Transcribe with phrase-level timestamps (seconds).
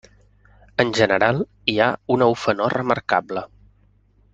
[0.83, 1.43] En general,
[1.73, 3.49] hi ha una ufanor remarcable.